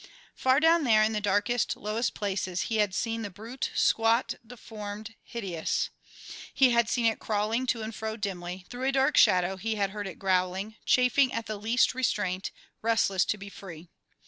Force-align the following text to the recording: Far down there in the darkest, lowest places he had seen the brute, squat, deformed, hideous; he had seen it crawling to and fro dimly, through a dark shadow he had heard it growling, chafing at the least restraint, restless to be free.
Far 0.33 0.59
down 0.59 0.83
there 0.83 1.03
in 1.03 1.13
the 1.13 1.21
darkest, 1.21 1.77
lowest 1.77 2.15
places 2.15 2.61
he 2.61 2.77
had 2.77 2.95
seen 2.95 3.21
the 3.21 3.29
brute, 3.29 3.69
squat, 3.75 4.33
deformed, 4.43 5.13
hideous; 5.21 5.91
he 6.55 6.71
had 6.71 6.89
seen 6.89 7.05
it 7.05 7.19
crawling 7.19 7.67
to 7.67 7.83
and 7.83 7.93
fro 7.93 8.17
dimly, 8.17 8.65
through 8.71 8.87
a 8.87 8.91
dark 8.91 9.15
shadow 9.15 9.57
he 9.57 9.75
had 9.75 9.91
heard 9.91 10.07
it 10.07 10.17
growling, 10.17 10.75
chafing 10.87 11.31
at 11.31 11.45
the 11.45 11.57
least 11.57 11.93
restraint, 11.93 12.49
restless 12.81 13.23
to 13.25 13.37
be 13.37 13.47
free. 13.47 13.89